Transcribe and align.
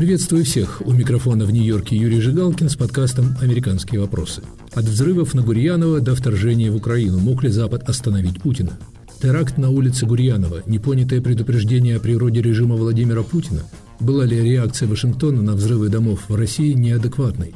Приветствую 0.00 0.46
всех. 0.46 0.80
У 0.82 0.92
микрофона 0.92 1.44
в 1.44 1.52
Нью-Йорке 1.52 1.94
Юрий 1.94 2.22
Жигалкин 2.22 2.70
с 2.70 2.74
подкастом 2.74 3.36
«Американские 3.42 4.00
вопросы». 4.00 4.40
От 4.72 4.86
взрывов 4.86 5.34
на 5.34 5.42
Гурьянова 5.42 6.00
до 6.00 6.14
вторжения 6.14 6.70
в 6.70 6.76
Украину 6.76 7.18
мог 7.18 7.42
ли 7.42 7.50
Запад 7.50 7.82
остановить 7.86 8.40
Путина? 8.40 8.78
Теракт 9.20 9.58
на 9.58 9.68
улице 9.68 10.06
Гурьянова, 10.06 10.62
непонятое 10.64 11.20
предупреждение 11.20 11.96
о 11.96 12.00
природе 12.00 12.40
режима 12.40 12.76
Владимира 12.76 13.22
Путина? 13.22 13.60
Была 14.00 14.24
ли 14.24 14.40
реакция 14.40 14.88
Вашингтона 14.88 15.42
на 15.42 15.52
взрывы 15.52 15.90
домов 15.90 16.24
в 16.28 16.34
России 16.34 16.72
неадекватной? 16.72 17.54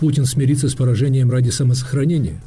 Путин 0.00 0.24
смирится 0.24 0.68
с 0.68 0.74
поражением 0.74 1.30
ради 1.30 1.50
самосохранения? 1.50 2.42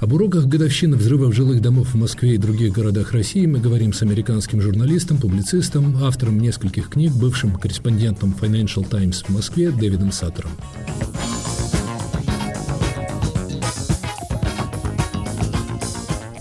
Об 0.00 0.12
уроках 0.12 0.46
годовщины 0.46 0.96
взрывов 0.96 1.34
жилых 1.34 1.60
домов 1.60 1.88
в 1.88 1.96
Москве 1.96 2.34
и 2.34 2.38
других 2.38 2.72
городах 2.72 3.10
России 3.10 3.46
мы 3.46 3.58
говорим 3.58 3.92
с 3.92 4.02
американским 4.02 4.62
журналистом, 4.62 5.18
публицистом, 5.18 5.96
автором 6.04 6.38
нескольких 6.38 6.88
книг, 6.88 7.12
бывшим 7.12 7.56
корреспондентом 7.56 8.32
Financial 8.40 8.88
Times 8.88 9.24
в 9.24 9.30
Москве 9.30 9.72
Дэвидом 9.72 10.12
Саттером. 10.12 10.52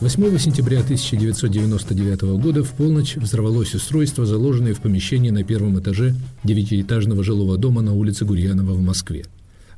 Восьмого 0.01 0.37
сентября 0.37 0.81
1999 0.81 2.39
года 2.39 2.63
в 2.63 2.69
полночь 2.73 3.15
взорвалось 3.15 3.73
устройство, 3.73 4.27
заложенное 4.27 4.75
в 4.75 4.81
помещении 4.81 5.31
на 5.31 5.43
первом 5.43 5.79
этаже 5.79 6.13
девятиэтажного 6.43 7.23
жилого 7.23 7.57
дома 7.57 7.81
на 7.81 7.93
улице 7.93 8.23
Гурьянова 8.23 8.73
в 8.73 8.81
Москве. 8.81 9.25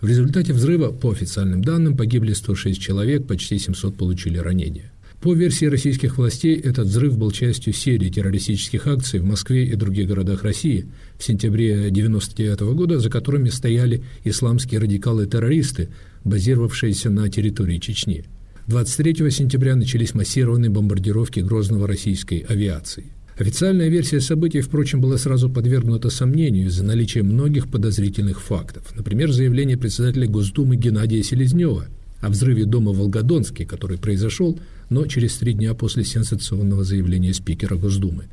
В 0.02 0.08
результате 0.08 0.54
взрыва, 0.54 0.92
по 0.92 1.12
официальным 1.12 1.62
данным, 1.62 1.98
погибли 1.98 2.32
106 2.32 2.80
человек, 2.80 3.28
почти 3.28 3.60
700 3.60 3.98
получили 3.98 4.38
ранения. 4.38 4.94
По 5.22 5.34
версии 5.34 5.66
российских 5.66 6.18
властей, 6.18 6.56
этот 6.56 6.88
взрыв 6.88 7.18
был 7.18 7.32
частью 7.32 7.74
серии 7.74 8.10
террористических 8.10 8.88
акций 8.88 9.20
в 9.20 9.26
Москве 9.26 9.66
и 9.66 9.76
других 9.76 10.08
городах 10.08 10.44
России 10.44 10.86
в 11.18 11.24
сентябре 11.26 11.74
1999 11.74 12.62
года, 12.74 13.00
за 13.00 13.10
которыми 13.10 13.50
стояли 13.50 14.02
исламские 14.24 14.80
радикалы-террористы, 14.80 15.90
базировавшиеся 16.24 17.10
на 17.10 17.28
территории 17.30 17.80
Чечни. 17.80 18.24
23 18.68 19.30
сентября 19.30 19.76
начались 19.76 20.14
массированные 20.14 20.70
бомбардировки 20.70 21.42
Грозного 21.42 21.86
российской 21.86 22.46
авиации. 22.48 23.08
Официальная 23.40 23.88
версия 23.88 24.20
событий, 24.20 24.60
впрочем, 24.60 25.00
была 25.00 25.18
сразу 25.18 25.50
подвергнута 25.50 26.10
сомнению 26.10 26.68
из-за 26.68 26.84
наличия 26.84 27.24
многих 27.24 27.70
подозрительных 27.72 28.42
фактов. 28.42 28.84
Например, 28.94 29.32
заявление 29.32 29.78
председателя 29.78 30.28
Госдумы 30.28 30.76
Геннадия 30.76 31.24
Селезнева 31.24 31.86
о 32.20 32.28
взрыве 32.28 32.66
дома 32.66 32.92
в 32.92 32.98
Волгодонске, 32.98 33.66
который 33.66 33.98
произошел, 33.98 34.60
но 34.90 35.06
через 35.06 35.38
три 35.38 35.54
дня 35.54 35.74
после 35.74 36.04
сенсационного 36.04 36.84
заявления 36.84 37.34
спикера 37.34 37.78
Госдумы. 37.78 38.26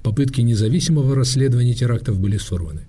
Попытки 0.00 0.42
независимого 0.42 1.16
расследования 1.16 1.74
терактов 1.74 2.20
были 2.20 2.36
сорваны. 2.36 2.82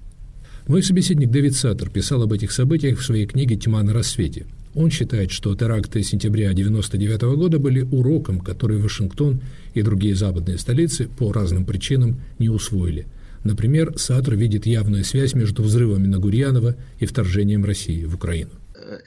Мой 0.67 0.83
собеседник 0.83 1.31
Дэвид 1.31 1.55
Саттер 1.55 1.89
писал 1.89 2.21
об 2.21 2.33
этих 2.33 2.51
событиях 2.51 2.99
в 2.99 3.03
своей 3.03 3.25
книге 3.25 3.55
«Тьма 3.55 3.81
на 3.81 3.93
рассвете». 3.93 4.45
Он 4.75 4.89
считает, 4.89 5.29
что 5.29 5.55
теракты 5.55 6.01
сентября 6.01 6.49
1999 6.49 7.21
года 7.37 7.59
были 7.59 7.81
уроком, 7.81 8.39
который 8.39 8.79
Вашингтон 8.79 9.39
и 9.75 9.83
другие 9.83 10.15
западные 10.15 10.57
столицы 10.57 11.07
по 11.07 11.31
разным 11.31 11.63
причинам 11.65 12.19
не 12.39 12.49
усвоили. 12.49 13.05
Например, 13.43 13.93
Сатр 13.97 14.33
видит 14.35 14.65
явную 14.65 15.03
связь 15.03 15.35
между 15.35 15.61
взрывами 15.61 16.07
на 16.07 16.17
Гурьянова 16.17 16.75
и 16.99 17.05
вторжением 17.05 17.65
России 17.65 18.05
в 18.05 18.15
Украину. 18.15 18.51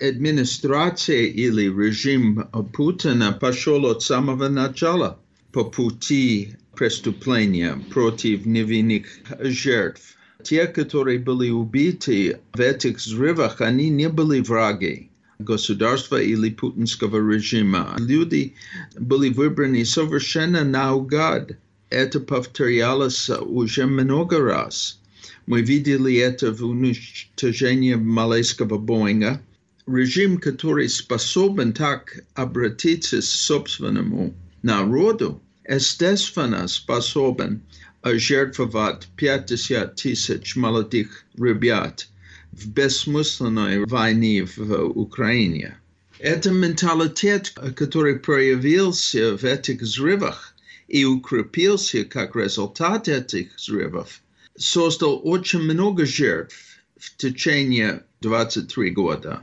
Администрация 0.01 1.25
или 1.25 1.65
режим 1.65 2.47
Путина 2.73 3.33
пошел 3.33 3.87
от 3.87 4.03
самого 4.03 4.49
начала 4.49 5.19
по 5.53 5.65
пути 5.65 6.57
преступления 6.77 7.77
против 7.93 8.47
невинных 8.47 9.07
жертв. 9.41 10.17
Те, 10.43 10.67
которые 10.67 11.19
были 11.19 11.51
убиты 11.51 12.39
в 12.53 12.61
этих 12.61 12.99
взрывах, 12.99 13.61
они 13.61 13.89
не 13.89 14.09
были 14.09 14.41
враги 14.41 15.11
государства 15.39 16.21
или 16.21 16.51
путинского 16.51 17.17
режима. 17.33 17.95
Люди 17.99 18.55
были 18.99 19.29
выбраны 19.29 19.85
совершенно 19.85 20.65
наугад. 20.65 21.59
Это 21.91 22.21
повторялось 22.21 23.31
уже 23.31 23.87
много 23.87 24.39
раз. 24.39 24.99
Мы 25.47 25.63
видели 25.63 26.17
это 26.17 26.53
в 26.53 26.65
уничтожении 26.65 27.95
малайского 27.95 28.79
Боинга. 28.79 29.41
Режим, 29.87 30.39
который 30.39 30.89
способен 30.89 31.73
так 31.73 32.25
обратиться 32.35 33.19
к 33.19 33.25
собственному 33.25 34.35
народу, 34.63 35.41
естественно 35.69 36.67
способен 36.67 37.63
жертвовать 38.05 39.07
50 39.17 39.95
тысяч 39.95 40.57
молодых 40.57 41.25
ребят– 41.39 42.09
в 42.57 42.69
бессмысленной 42.69 43.85
войне 43.85 44.45
в 44.57 44.73
Украине. 44.99 45.77
Это 46.19 46.51
менталитет, 46.51 47.53
который 47.77 48.19
проявился 48.19 49.37
в 49.37 49.45
этих 49.45 49.83
взрывах 49.83 50.55
и 50.89 51.05
укрепился 51.05 52.05
как 52.05 52.35
результат 52.35 53.09
этих 53.09 53.55
взрывов, 53.57 54.23
создал 54.57 55.21
очень 55.23 55.61
много 55.61 56.07
жертв 56.07 56.57
в 56.99 57.15
течение 57.17 58.05
23 58.23 58.91
года. 58.91 59.43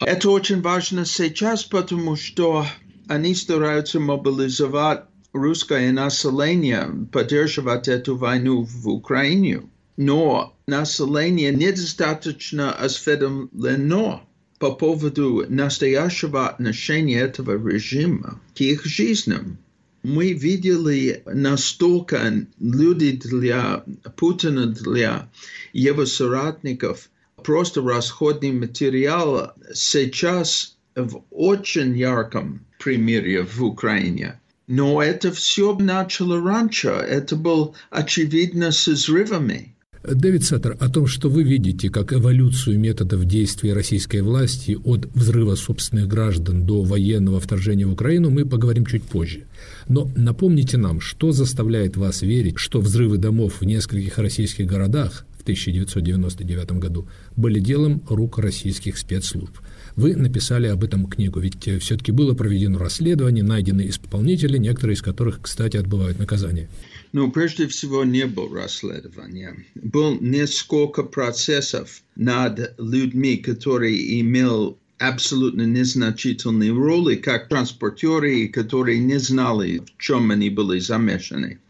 Это 0.00 0.28
очень 0.28 0.60
важно 0.60 1.06
сейчас, 1.06 1.64
потому 1.64 2.16
что 2.16 2.66
они 3.08 3.34
стараются 3.34 4.00
мобилизовать 4.00 5.04
русское 5.32 5.90
население, 5.92 6.90
поддерживать 7.10 7.88
эту 7.88 8.16
войну 8.16 8.62
в 8.62 8.88
Украине 8.88 9.62
но 9.96 10.56
население 10.66 11.52
недостаточно 11.52 12.72
осведомлено 12.72 14.26
по 14.58 14.72
поводу 14.72 15.44
настоящего 15.48 16.48
отношения 16.48 17.20
этого 17.20 17.52
режима 17.68 18.40
к 18.56 18.60
их 18.60 18.84
жизням. 18.84 19.58
Мы 20.02 20.32
видели 20.32 21.22
настолько 21.26 22.46
люди 22.58 23.12
для 23.12 23.84
Путина, 24.16 24.66
для 24.66 25.30
его 25.72 26.06
соратников, 26.06 27.08
просто 27.42 27.82
расходный 27.82 28.52
материал 28.52 29.52
сейчас 29.72 30.76
в 30.94 31.22
очень 31.30 31.96
ярком 31.96 32.64
примере 32.78 33.44
в 33.44 33.62
Украине. 33.64 34.40
Но 34.66 35.02
это 35.02 35.30
все 35.32 35.74
начало 35.74 36.40
раньше, 36.40 36.88
это 36.88 37.36
было 37.36 37.74
очевидно 37.90 38.72
с 38.72 38.86
взрывами. 38.88 39.73
Дэвид 40.06 40.44
Саттер, 40.44 40.76
о 40.80 40.90
том, 40.90 41.06
что 41.06 41.30
вы 41.30 41.44
видите 41.44 41.88
как 41.88 42.12
эволюцию 42.12 42.78
методов 42.78 43.24
действий 43.24 43.72
российской 43.72 44.20
власти 44.20 44.76
от 44.84 45.06
взрыва 45.14 45.54
собственных 45.54 46.08
граждан 46.08 46.66
до 46.66 46.82
военного 46.82 47.40
вторжения 47.40 47.86
в 47.86 47.92
Украину, 47.92 48.28
мы 48.28 48.44
поговорим 48.44 48.84
чуть 48.84 49.04
позже. 49.04 49.44
Но 49.88 50.10
напомните 50.14 50.76
нам, 50.76 51.00
что 51.00 51.32
заставляет 51.32 51.96
вас 51.96 52.20
верить, 52.20 52.58
что 52.58 52.82
взрывы 52.82 53.16
домов 53.16 53.60
в 53.60 53.64
нескольких 53.64 54.18
российских 54.18 54.66
городах 54.66 55.24
в 55.38 55.42
1999 55.42 56.72
году 56.72 57.08
были 57.34 57.58
делом 57.58 58.02
рук 58.06 58.38
российских 58.38 58.98
спецслужб. 58.98 59.56
Вы 59.96 60.16
написали 60.16 60.66
об 60.66 60.82
этом 60.82 61.06
книгу, 61.06 61.38
ведь 61.38 61.68
все-таки 61.80 62.10
было 62.10 62.34
проведено 62.34 62.78
расследование, 62.78 63.44
найдены 63.44 63.88
исполнители, 63.88 64.58
некоторые 64.58 64.96
из 64.96 65.02
которых, 65.02 65.40
кстати, 65.42 65.76
отбывают 65.76 66.18
наказание. 66.18 66.68
Ну, 67.12 67.30
прежде 67.30 67.68
всего, 67.68 68.04
не 68.04 68.26
было 68.26 68.62
расследования. 68.62 69.56
Был 69.76 70.18
несколько 70.20 71.04
процессов 71.04 72.02
над 72.16 72.74
людьми, 72.78 73.36
которые 73.36 74.20
имели 74.20 74.74
абсолютно 74.98 75.62
незначительные 75.62 76.72
роли, 76.72 77.14
как 77.14 77.48
транспортеры, 77.48 78.48
которые 78.48 78.98
не 78.98 79.18
знали, 79.18 79.78
в 79.78 80.02
чем 80.02 80.30
они 80.32 80.50
были 80.50 80.80
замешаны. 80.80 81.60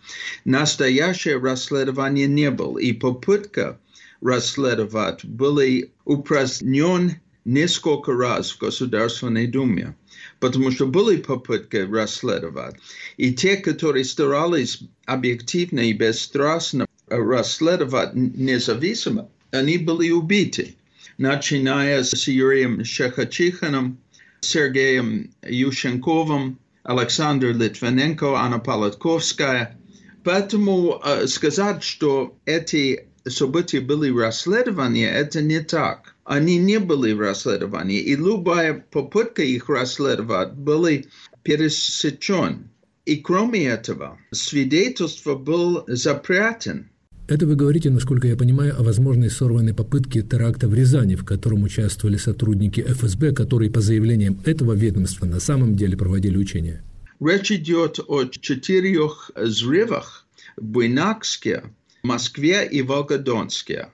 Настоящее 0.46 1.38
расследование 1.38 2.26
не 2.26 2.50
было, 2.50 2.78
и 2.78 2.92
попытка 2.92 3.78
расследовать 4.22 5.24
были 5.24 5.90
упразднены 6.04 7.20
несколько 7.44 8.12
раз 8.12 8.52
в 8.52 8.58
Государственной 8.58 9.46
Думе 9.46 9.94
потому 10.40 10.70
что 10.70 10.86
были 10.86 11.16
попытки 11.16 11.76
расследовать. 11.76 12.76
И 13.16 13.32
те, 13.32 13.56
которые 13.56 14.04
старались 14.04 14.80
объективно 15.06 15.80
и 15.80 15.92
бесстрастно 15.92 16.86
расследовать 17.08 18.14
независимо, 18.14 19.28
они 19.52 19.78
были 19.78 20.10
убиты, 20.10 20.74
начиная 21.18 22.02
с 22.02 22.28
Юрием 22.28 22.84
Шехачиханом, 22.84 23.98
Сергеем 24.40 25.30
Ющенковым, 25.42 26.58
Александром 26.82 27.58
Литвиненко, 27.60 28.34
Анна 28.34 28.58
Полотковская. 28.58 29.78
Поэтому 30.22 31.00
э, 31.02 31.26
сказать, 31.26 31.82
что 31.82 32.36
эти 32.44 33.06
события 33.26 33.80
были 33.80 34.14
расследованы, 34.14 35.04
это 35.04 35.40
не 35.40 35.60
так 35.60 36.13
они 36.24 36.58
не 36.58 36.78
были 36.78 37.16
расследованы, 37.16 37.96
и 37.96 38.16
любая 38.16 38.84
попытка 38.90 39.42
их 39.42 39.68
расследовать 39.68 40.54
были 40.54 41.06
пересечен. 41.42 42.70
И 43.04 43.16
кроме 43.16 43.66
этого, 43.66 44.18
свидетельство 44.32 45.34
было 45.34 45.84
запрятано. 45.86 46.86
Это 47.26 47.46
вы 47.46 47.56
говорите, 47.56 47.88
насколько 47.88 48.28
я 48.28 48.36
понимаю, 48.36 48.78
о 48.78 48.82
возможной 48.82 49.30
сорванной 49.30 49.72
попытке 49.72 50.20
теракта 50.20 50.68
в 50.68 50.74
Рязани, 50.74 51.14
в 51.14 51.24
котором 51.24 51.62
участвовали 51.62 52.18
сотрудники 52.18 52.82
ФСБ, 52.82 53.32
которые 53.32 53.70
по 53.70 53.80
заявлениям 53.80 54.38
этого 54.44 54.74
ведомства 54.74 55.24
на 55.24 55.40
самом 55.40 55.74
деле 55.74 55.96
проводили 55.96 56.36
учения. 56.36 56.82
Речь 57.20 57.50
идет 57.50 57.98
о 58.06 58.24
четырех 58.24 59.30
взрывах 59.34 60.26
в 60.56 60.64
Буйнакске, 60.64 61.62
Москве 62.02 62.68
и 62.70 62.82
Волгодонске. 62.82 63.88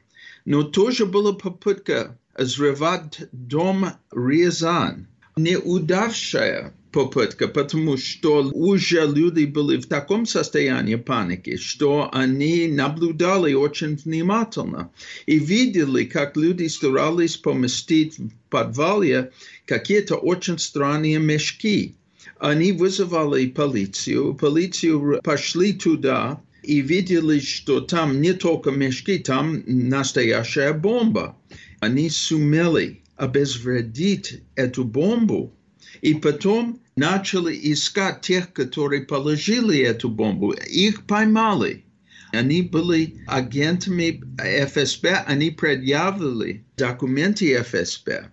Но 0.44 0.62
тоже 0.62 1.06
была 1.06 1.32
попытка 1.32 2.18
взрывать 2.36 3.28
дом 3.32 3.92
Рязань, 4.12 5.06
неудавшая 5.36 6.74
попытка, 6.92 7.48
потому 7.48 7.96
что 7.96 8.42
уже 8.52 9.06
люди 9.06 9.44
были 9.44 9.76
в 9.76 9.86
таком 9.86 10.26
состоянии 10.26 10.96
паники, 10.96 11.56
что 11.56 12.10
они 12.12 12.68
наблюдали 12.68 13.54
очень 13.54 13.96
внимательно 13.96 14.90
и 15.26 15.38
видели, 15.38 16.04
как 16.04 16.36
люди 16.36 16.66
старались 16.66 17.36
поместить 17.36 18.18
в 18.18 18.30
подвале 18.48 19.32
какие-то 19.66 20.16
очень 20.16 20.58
странные 20.58 21.18
мешки. 21.18 21.96
Они 22.38 22.72
вызывали 22.72 23.46
полицию, 23.48 24.34
полицию 24.34 25.20
пошли 25.22 25.74
туда 25.74 26.42
и 26.62 26.80
видели, 26.80 27.40
что 27.40 27.80
там 27.80 28.20
не 28.20 28.32
только 28.32 28.70
мешки, 28.70 29.18
там 29.18 29.62
настоящая 29.66 30.72
бомба. 30.72 31.36
Они 31.80 32.10
сумели 32.10 33.02
обезвредить 33.16 34.42
эту 34.54 34.84
бомбу 34.84 35.54
и 36.02 36.14
потом 36.14 36.80
начали 36.96 37.58
искать 37.72 38.20
тех, 38.22 38.52
которые 38.52 39.02
положили 39.02 39.78
эту 39.78 40.08
бомбу. 40.08 40.52
Их 40.52 41.06
поймали. 41.06 41.84
Они 42.32 42.62
были 42.62 43.16
агентами 43.26 44.22
ФСБ, 44.38 45.24
они 45.26 45.50
предъявили 45.50 46.64
документы 46.76 47.54
ФСБ. 47.54 48.30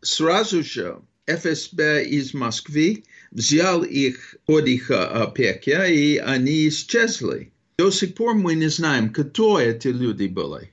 Сразу 0.00 0.62
же 0.62 0.98
ФСБ 1.26 2.04
из 2.04 2.34
Москвы 2.34 3.04
взял 3.30 3.82
их 3.82 4.36
под 4.46 4.66
их 4.66 4.90
опеки, 4.90 5.70
и 5.90 6.16
они 6.18 6.68
исчезли. 6.68 7.52
До 7.78 7.90
сих 7.90 8.14
пор 8.14 8.34
мы 8.34 8.54
не 8.54 8.68
знаем, 8.68 9.12
кто 9.12 9.60
эти 9.60 9.88
люди 9.88 10.26
были. 10.26 10.70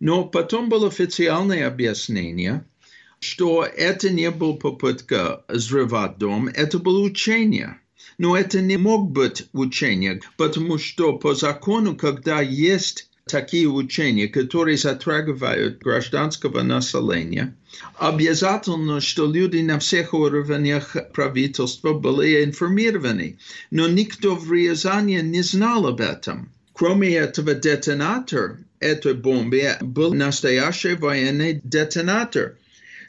Но 0.00 0.24
потом 0.24 0.68
было 0.68 0.88
официальное 0.88 1.66
объяснение– 1.66 2.64
что 3.20 3.64
это 3.64 4.10
не 4.10 4.30
был 4.30 4.56
попытка 4.56 5.44
взрывать 5.48 6.18
дом, 6.18 6.48
это 6.48 6.78
было 6.78 7.00
учение. 7.00 7.80
Но 8.18 8.36
это 8.36 8.60
не 8.60 8.76
мог 8.76 9.10
быть 9.10 9.46
учение, 9.52 10.20
потому 10.36 10.78
что 10.78 11.18
по 11.18 11.34
закону, 11.34 11.96
когда 11.96 12.40
есть 12.40 13.10
такие 13.28 13.68
учения, 13.68 14.28
которые 14.28 14.76
затрагивают 14.76 15.78
гражданского 15.78 16.62
населения, 16.62 17.54
обязательно, 17.96 19.00
что 19.00 19.26
люди 19.26 19.58
на 19.58 19.78
всех 19.78 20.14
уровнях 20.14 20.96
правительства 21.12 21.92
были 21.92 22.44
информированы. 22.44 23.38
Но 23.70 23.88
никто 23.88 24.36
в 24.36 24.52
Рязани 24.52 25.20
не 25.22 25.42
знал 25.42 25.86
об 25.86 26.00
этом. 26.00 26.50
Кроме 26.72 27.14
этого, 27.16 27.54
детонатор 27.54 28.58
этой 28.78 29.14
бомбы 29.14 29.76
был 29.80 30.14
настоящий 30.14 30.94
военный 30.94 31.60
детонатор– 31.64 32.56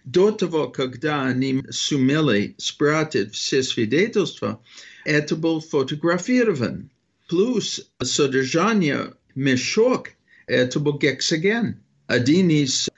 до 0.08 0.32
того, 0.32 0.70
когда 0.70 1.24
они 1.24 1.66
сумели 1.70 2.56
спрятать 2.58 3.34
все 3.34 3.62
свидетельства, 3.62 4.62
это 5.04 5.36
был 5.36 5.60
фотографирован. 5.60 6.90
Плюс 7.28 7.86
содержание 8.02 9.14
мешок, 9.38 10.10
это 10.48 10.80
был 10.80 10.98
гексоген. 10.98 11.80
Один 12.08 12.50
из 12.50 12.90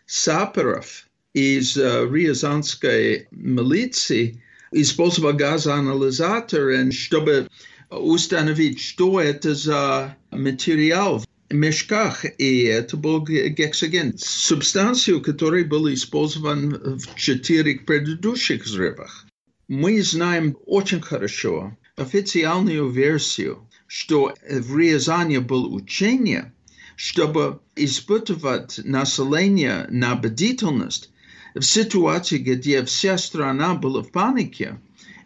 Рязанской 1.33 3.27
милиции 3.31 4.41
использовал 4.71 5.33
газоанализатор, 5.33 6.91
чтобы 6.91 7.49
установить, 7.89 8.79
что 8.79 9.19
это 9.19 9.53
за 9.55 10.15
материал 10.31 11.23
мешках, 11.49 12.25
и 12.37 12.63
это 12.63 12.95
был 12.95 13.23
гексоген, 13.25 14.13
субстанцию, 14.17 15.21
которая 15.21 15.65
была 15.65 15.93
использована 15.93 16.97
в 16.97 17.15
четырех 17.15 17.85
предыдущих 17.85 18.65
взрывах. 18.65 19.25
Мы 19.67 20.01
знаем 20.01 20.55
очень 20.65 21.01
хорошо 21.01 21.75
официальную 21.95 22.89
версию, 22.89 23.68
что 23.89 24.35
в 24.47 24.77
Рязани 24.77 25.39
было 25.39 25.67
учение, 25.67 26.53
чтобы 26.95 27.59
испытывать 27.75 28.79
население 28.83 29.87
на 29.89 30.15
бдительность 30.15 31.09
в 31.55 31.63
ситуации, 31.63 32.37
где 32.37 32.85
вся 32.85 33.17
страна 33.17 33.73
была 33.73 34.03
в 34.03 34.11
панике. 34.11 34.79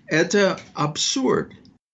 Это 0.08 0.62
абсурд. 0.74 1.52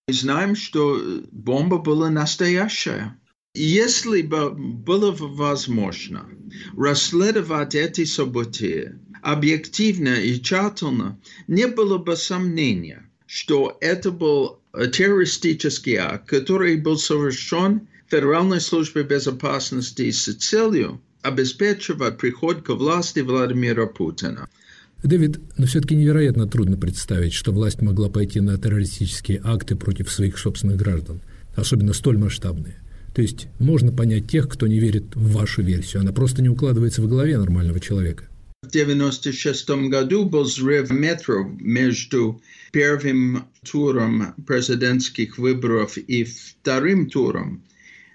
Мы 0.07 0.13
знаем, 0.13 0.55
что 0.55 1.01
бомба 1.31 1.79
была 1.79 2.11
настоящая. 2.11 3.19
Если 3.55 4.21
бы 4.21 4.51
было 4.51 5.11
возможно 5.11 6.29
расследовать 6.77 7.73
эти 7.73 8.05
события 8.05 8.99
объективно 9.23 10.09
и 10.09 10.39
тщательно, 10.39 11.19
не 11.47 11.65
было 11.65 11.97
бы 11.97 12.15
сомнения, 12.15 13.09
что 13.25 13.75
это 13.81 14.11
был 14.11 14.58
террористический 14.73 15.95
акт, 15.95 16.27
который 16.27 16.77
был 16.77 16.97
совершен 16.97 17.87
Федеральной 18.07 18.61
службой 18.61 19.03
безопасности 19.03 20.09
с 20.09 20.33
целью 20.35 21.01
обеспечивать 21.21 22.17
приход 22.17 22.63
к 22.63 22.69
власти 22.69 23.19
Владимира 23.19 23.85
Путина. 23.87 24.47
Дэвид, 25.03 25.39
но 25.57 25.65
все-таки 25.65 25.95
невероятно 25.95 26.47
трудно 26.47 26.77
представить, 26.77 27.33
что 27.33 27.51
власть 27.51 27.81
могла 27.81 28.09
пойти 28.09 28.41
на 28.41 28.57
террористические 28.57 29.41
акты 29.43 29.75
против 29.75 30.11
своих 30.11 30.37
собственных 30.37 30.77
граждан, 30.77 31.21
особенно 31.55 31.93
столь 31.93 32.17
масштабные. 32.17 32.77
То 33.13 33.21
есть 33.21 33.47
можно 33.59 33.91
понять 33.91 34.29
тех, 34.29 34.49
кто 34.49 34.67
не 34.67 34.79
верит 34.79 35.15
в 35.15 35.31
вашу 35.33 35.61
версию. 35.61 36.01
Она 36.01 36.11
просто 36.11 36.41
не 36.41 36.49
укладывается 36.49 37.01
в 37.01 37.07
голове 37.07 37.37
нормального 37.37 37.79
человека. 37.79 38.25
В 38.69 38.71
1996 38.71 39.89
году 39.89 40.25
был 40.25 40.43
взрыв 40.43 40.91
метро 40.91 41.43
между 41.59 42.39
первым 42.71 43.47
туром 43.67 44.35
президентских 44.45 45.39
выборов 45.39 45.97
и 45.97 46.23
вторым 46.23 47.09
туром. 47.09 47.63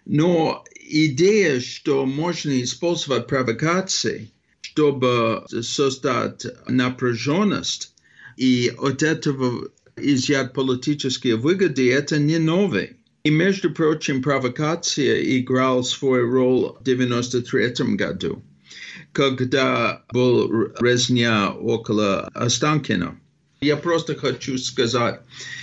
Но 0.05 0.65
идея, 0.77 1.59
что 1.59 2.07
можно 2.07 2.63
использовать 2.63 3.27
провокации, 3.27 4.31
чтобы 4.61 5.45
создать 5.61 6.47
напряженность 6.69 7.93
и 8.37 8.73
от 8.79 9.03
этого 9.03 9.73
изъять 9.97 10.53
политические 10.53 11.35
выгоды, 11.35 11.93
это 11.93 12.21
не 12.21 12.39
новое. 12.39 12.97
И, 13.25 13.31
между 13.31 13.73
прочим, 13.73 14.23
провокация 14.23 15.21
играл 15.37 15.83
свою 15.83 16.31
роль 16.31 16.77
в 16.79 16.85
93 16.85 17.97
году, 17.97 18.41
когда 19.15 20.05
был 20.13 20.51
резня 20.81 21.53
около 21.53 22.29
Останкина. 22.35 23.19
Я 23.61 23.77
просто 23.77 24.15
хочу 24.15 24.59
сказать, 24.59 25.21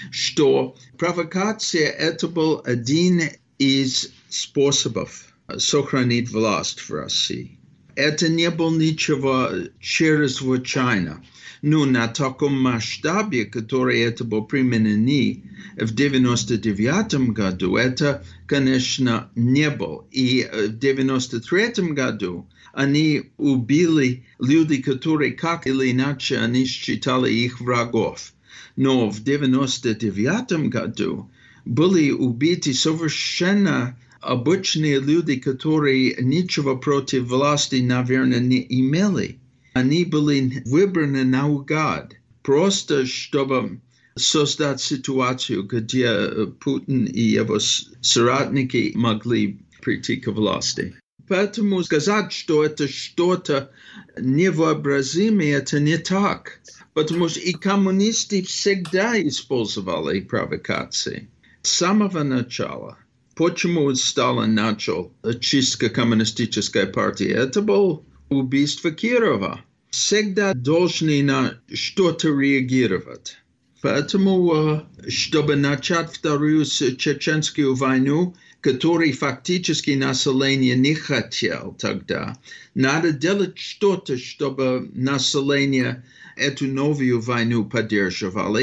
что 0.09 0.75
провокация– 0.97 1.89
это 1.89 2.27
был 2.27 2.61
один 2.65 3.21
из 3.59 4.11
способов 4.29 5.25
сохранить 5.57 6.31
власть 6.31 6.79
в 6.79 6.91
России. 6.91 7.59
Это 7.95 8.29
не 8.29 8.49
было 8.49 8.75
ничего 8.75 9.49
чрезвычайно. 9.79 11.23
Ну, 11.61 11.85
на 11.85 12.07
таком 12.07 12.59
масштабе, 12.59 13.45
который 13.45 13.99
это 13.99 14.23
было 14.23 14.41
применено 14.41 15.43
в 15.77 15.93
99 15.93 17.29
году, 17.33 17.75
это, 17.75 18.25
конечно, 18.47 19.29
не 19.35 19.69
было. 19.69 20.05
И 20.11 20.49
в 20.51 20.79
93 20.79 21.91
году 21.91 22.47
они 22.73 23.31
убили 23.37 24.25
людей, 24.39 24.81
которые 24.81 25.33
как 25.33 25.67
или 25.67 25.91
иначе 25.91 26.39
они 26.39 26.65
считали 26.65 27.31
их 27.31 27.61
врагов. 27.61 28.33
Но 28.75 29.11
в 29.11 29.23
99 29.23 30.69
году 30.69 31.29
были 31.65 32.09
убиты 32.09 32.73
совершенно 32.73 33.99
обычные 34.19 34.99
люди, 34.99 35.35
которые 35.35 36.15
ничего 36.21 36.75
против 36.75 37.25
власти, 37.25 37.75
наверное, 37.75 38.39
не 38.39 38.65
имели. 38.67 39.37
Они 39.73 40.05
были 40.05 40.61
выбраны 40.65 41.23
наугад, 41.23 42.13
просто 42.43 43.05
чтобы 43.05 43.79
создать 44.15 44.81
ситуацию, 44.81 45.63
где 45.63 46.47
Путин 46.59 47.05
и 47.05 47.21
его 47.21 47.59
соратники 47.59 48.91
могли 48.95 49.59
прийти 49.81 50.17
к 50.17 50.27
власти. 50.27 50.95
Поэтому 51.27 51.81
сказать, 51.83 52.33
что 52.33 52.65
это 52.65 52.89
что-то 52.89 53.71
невообразимое, 54.19 55.59
это 55.59 55.79
не 55.79 55.97
так. 55.97 56.59
Потому 56.93 57.29
что 57.29 57.39
и 57.39 57.53
коммунисты 57.53 58.43
всегда 58.43 59.17
использовали 59.25 60.19
провокации. 60.19 61.29
С 61.61 61.71
самого 61.71 62.23
начала. 62.23 62.97
Почему 63.35 63.95
Сталин 63.95 64.53
начал 64.53 65.13
чистка 65.39 65.89
коммунистической 65.89 66.85
партии? 66.85 67.29
Это 67.29 67.61
было 67.61 68.03
убийство 68.31 68.91
Кирова. 68.91 69.63
Всегда 69.89 70.53
должны 70.53 71.21
на 71.21 71.59
что-то 71.71 72.29
реагировать. 72.29 73.37
Поэтому, 73.81 74.83
чтобы 75.07 75.55
начать 75.55 76.13
вторую 76.13 76.65
чеченскую 76.65 77.75
войну, 77.75 78.35
который 78.61 79.11
фактически 79.11 79.91
население 79.91 80.75
не 80.75 80.93
хотел 80.93 81.75
тогда, 81.77 82.37
надо 82.73 83.11
делать 83.11 83.57
что-то, 83.57 84.17
чтобы 84.17 84.89
население 84.93 86.05
эту 86.37 86.67
новую 86.67 87.19
войну 87.19 87.65
поддерживало. 87.65 88.59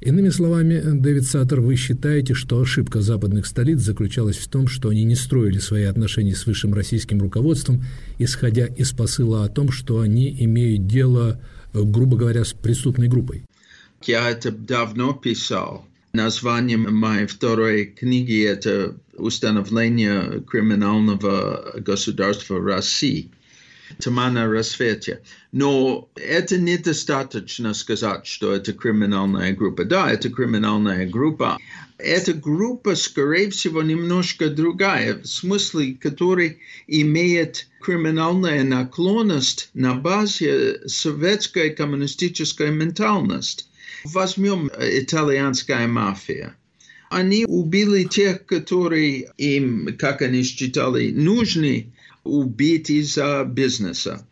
Иными 0.00 0.28
словами, 0.28 0.82
Дэвид 0.84 1.24
Саттер, 1.24 1.62
вы 1.62 1.74
считаете, 1.76 2.34
что 2.34 2.60
ошибка 2.60 3.00
западных 3.00 3.46
столиц 3.46 3.80
заключалась 3.80 4.36
в 4.36 4.46
том, 4.46 4.68
что 4.68 4.90
они 4.90 5.04
не 5.04 5.14
строили 5.14 5.58
свои 5.58 5.84
отношения 5.84 6.34
с 6.34 6.44
высшим 6.44 6.74
российским 6.74 7.18
руководством, 7.18 7.82
исходя 8.18 8.66
из 8.66 8.92
посыла 8.92 9.44
о 9.44 9.48
том, 9.48 9.72
что 9.72 10.00
они 10.00 10.36
имеют 10.44 10.86
дело, 10.86 11.40
грубо 11.72 12.18
говоря, 12.18 12.44
с 12.44 12.52
преступной 12.52 13.08
группой? 13.08 13.44
Я 14.02 14.30
это 14.30 14.52
давно 14.52 15.14
писал. 15.14 15.86
Название 16.12 16.76
моей 16.76 17.26
второй 17.26 17.86
книги– 17.86 18.42
это 18.44 18.96
«Установление 19.16 20.42
криминального 20.46 21.74
государства 21.78 22.60
России». 22.60 23.30
Тумана 24.02 24.48
рассвете. 24.48 25.22
Но 25.52 26.08
это 26.14 26.58
недостаточно 26.58 27.74
сказать, 27.74 28.26
что 28.26 28.52
это 28.52 28.72
криминальная 28.72 29.54
группа. 29.54 29.84
Да, 29.84 30.10
это 30.10 30.28
криминальная 30.30 31.08
группа. 31.08 31.58
Эта 31.98 32.34
группа, 32.34 32.94
скорее 32.94 33.50
всего, 33.50 33.82
немножко 33.82 34.50
другая, 34.50 35.14
в 35.14 35.26
смысле, 35.26 35.94
который 35.94 36.58
имеет 36.86 37.68
криминальная 37.80 38.64
наклонность 38.64 39.70
на 39.72 39.94
базе 39.94 40.86
советской 40.86 41.70
коммунистической 41.70 42.70
ментальности. 42.70 43.64
Возьмем 44.04 44.70
итальянская 44.78 45.86
мафия. 45.86 46.54
Они 47.08 47.46
убили 47.46 48.04
тех, 48.04 48.44
которые 48.46 49.30
им, 49.38 49.96
как 49.96 50.22
они 50.22 50.42
считали, 50.42 51.12
нужны 51.12 51.92
убить 52.26 52.90
из-за 52.90 53.44
бизнеса. 53.44 54.26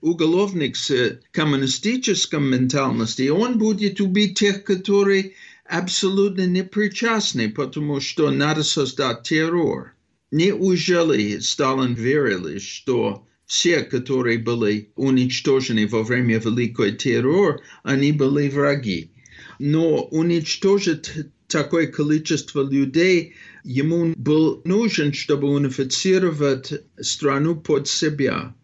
Уголовник 0.00 0.76
с 0.76 1.18
коммунистической 1.32 2.40
ментальностью, 2.40 3.34
он 3.34 3.58
будет 3.58 4.00
убить 4.00 4.38
тех, 4.38 4.62
которые 4.62 5.32
абсолютно 5.64 6.46
не 6.46 6.64
причастны, 6.64 7.50
потому 7.50 8.00
что 8.00 8.30
надо 8.30 8.62
создать 8.62 9.22
террор. 9.24 9.94
Неужели 10.30 11.38
Сталин 11.38 11.94
верил, 11.94 12.60
что 12.60 13.26
все, 13.46 13.80
которые 13.80 14.38
были 14.38 14.90
уничтожены 14.94 15.86
во 15.86 16.02
время 16.02 16.38
Великой 16.38 16.92
террор, 16.92 17.60
они 17.82 18.12
были 18.12 18.48
враги? 18.48 19.10
Но 19.58 20.04
уничтожить 20.04 21.10
такое 21.48 21.86
количество 21.86 22.62
людей 22.62 23.34
ему 23.68 24.14
был 24.16 24.62
нужен, 24.64 25.12
чтобы 25.12 25.50
унифицировать 25.50 26.72
страну 26.98 27.54
под 27.54 27.86
себя. 27.86 28.54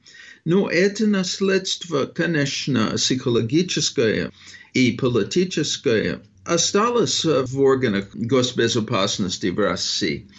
Но 0.46 0.70
это 0.70 1.06
наследство, 1.06 2.06
конечно, 2.06 2.92
психологическое 2.96 4.32
и 4.72 4.92
политическое, 4.92 6.22
осталось 6.44 7.22
в 7.24 7.60
органах 7.60 8.14
госбезопасности 8.14 9.48
в 9.48 9.58
России. 9.58 10.30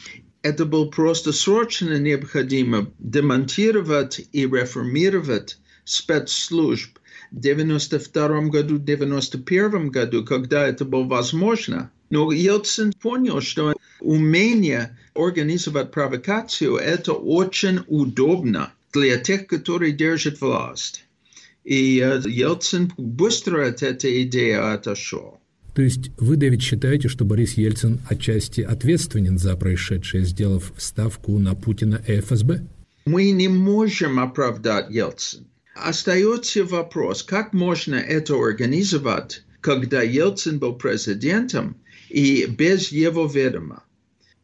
Это 0.42 0.66
было 0.66 0.86
просто 0.86 1.32
срочно 1.32 2.00
необходимо 2.00 2.92
демонтировать 2.98 4.20
и 4.32 4.42
реформировать 4.48 5.60
спецслужб 5.84 6.98
в 7.32 7.40
92 7.40 8.42
году, 8.48 8.80
91 8.80 9.90
году, 9.90 10.26
когда 10.26 10.68
это 10.68 10.86
было 10.86 11.04
возможно. 11.04 11.92
Но 12.10 12.32
Ельцин 12.32 12.94
понял, 12.94 13.42
что 13.42 13.76
умение 14.00 14.98
организовать 15.14 15.92
провокацию– 15.92 16.76
это 16.78 17.14
очень 17.14 17.80
удобно 17.88 18.72
для 18.94 19.18
тех, 19.18 19.48
которые 19.48 19.92
держат 19.92 20.42
власть. 20.42 21.06
И 21.64 21.96
Ельцин 22.26 22.94
быстро 22.98 23.68
от 23.68 23.82
этой 23.82 24.24
идеи 24.24 24.54
отошел. 24.54 25.40
То 25.74 25.82
есть 25.82 26.12
вы, 26.18 26.38
Дэвид, 26.38 26.62
считаете, 26.62 27.10
что 27.10 27.26
Борис 27.26 27.58
Ельцин 27.58 28.00
отчасти 28.08 28.62
ответственен 28.62 29.38
за 29.38 29.58
происшедшее, 29.58 30.24
сделав 30.24 30.72
ставку 30.78 31.38
на 31.38 31.54
Путина 31.54 32.02
и 32.08 32.22
ФСБ? 32.22 32.62
Мы 33.06 33.32
не 33.32 33.50
можем 33.50 34.20
оправдать 34.20 34.90
Ельцин. 34.90 35.48
Остается 35.76 36.64
вопрос, 36.64 37.24
как 37.24 37.52
можно 37.52 37.96
это 37.96 38.36
организовать, 38.36 39.44
когда 39.66 40.04
Ельцин 40.04 40.60
был 40.60 40.76
президентом 40.76 41.76
и 42.10 42.46
без 42.46 42.92
его 42.92 43.26
ведома. 43.26 43.84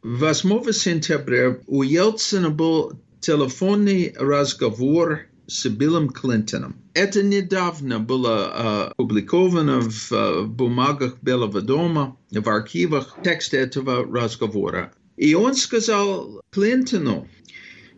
8 0.02 0.72
сентября 0.72 1.58
у 1.68 1.84
Ельцина 1.84 2.50
был 2.50 2.94
телефонный 3.20 4.16
разговор 4.18 5.20
с 5.46 5.64
Биллом 5.68 6.08
Клинтоном. 6.08 6.74
Это 6.94 7.22
недавно 7.22 8.00
было 8.00 8.88
опубликовано 8.90 9.80
в 9.80 10.42
бумагах 10.48 11.18
Белого 11.22 11.60
дома, 11.60 12.16
в 12.32 12.48
архивах 12.48 13.16
текст 13.22 13.54
этого 13.54 14.04
разговора. 14.04 14.92
И 15.16 15.34
он 15.34 15.54
сказал 15.54 16.42
Клинтону, 16.50 17.28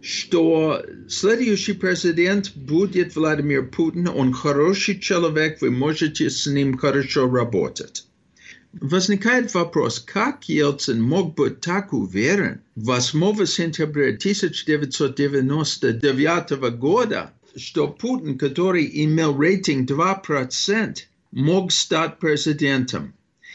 что 0.04 0.84
следующий 1.08 1.72
президент 1.72 2.54
будет 2.54 3.16
Владимир 3.16 3.66
Путин, 3.66 4.08
он 4.08 4.34
хороший 4.34 5.00
человек, 5.00 5.62
вы 5.62 5.70
можете 5.70 6.28
с 6.28 6.46
ним 6.46 6.76
хорошо 6.76 7.30
работать. 7.30 8.06
Возникает 8.74 9.54
вопрос, 9.54 10.00
как 10.00 10.46
Ельцин 10.46 11.00
мог 11.00 11.34
быть 11.34 11.62
так 11.62 11.94
уверен 11.94 12.60
8 12.74 13.46
сентября 13.46 14.08
1999 14.08 16.50
года, 16.76 17.32
что 17.56 17.88
Путин, 17.88 18.36
который 18.36 18.86
имел 19.04 19.40
рейтинг 19.40 19.90
2%, 19.90 20.98
мог 21.30 21.72
стать 21.72 22.18
президентом? 22.18 23.14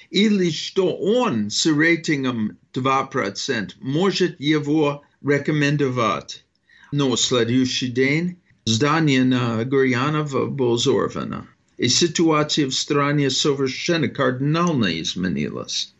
Или 0.09 0.49
что 0.49 0.97
он 0.97 1.51
с 1.51 1.67
рейтингом 1.67 2.57
2% 2.73 3.73
может 3.81 4.39
его 4.39 5.03
рекомендовать. 5.23 6.43
Но 6.91 7.15
следующий 7.15 7.87
день 7.87 8.37
здание 8.65 9.23
на 9.23 9.63
Гурьянова 9.63 10.47
было 10.47 10.75
взорвано, 10.75 11.47
и 11.77 11.87
ситуация 11.87 12.67
в 12.67 12.73
стране 12.73 13.29
совершенно 13.29 14.07
кардинально 14.07 14.99
изменилась. 15.01 15.93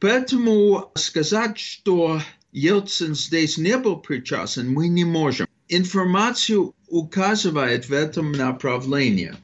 Поэтому 0.00 0.92
сказать, 0.94 1.58
что 1.58 2.22
Ельцин 2.52 3.14
здесь 3.14 3.58
не 3.58 3.76
был 3.78 3.96
причастен, 3.96 4.70
мы 4.70 4.88
не 4.88 5.04
можем. 5.04 5.46
Информацию 5.68 6.74
указывает 6.88 7.88
в 7.88 7.92
этом 7.92 8.32
направлении. 8.32 9.34